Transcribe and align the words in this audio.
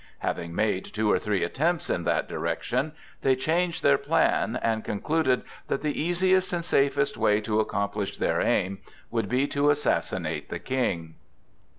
Having 0.17 0.55
made 0.55 0.83
two 0.85 1.11
or 1.11 1.19
three 1.19 1.43
attempts 1.43 1.87
in 1.87 2.05
that 2.05 2.27
direction, 2.27 2.93
they 3.21 3.35
changed 3.35 3.83
their 3.83 3.99
plan, 3.99 4.55
and 4.63 4.83
concluded 4.83 5.43
that 5.67 5.83
the 5.83 6.01
easiest 6.01 6.51
and 6.53 6.65
safest 6.65 7.17
way 7.17 7.39
to 7.41 7.59
accomplish 7.59 8.17
their 8.17 8.41
aim 8.41 8.79
would 9.11 9.29
be 9.29 9.45
to 9.49 9.69
assassinate 9.69 10.49
the 10.49 10.57
King. 10.57 11.17